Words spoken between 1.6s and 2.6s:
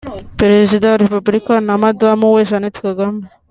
na Madamu we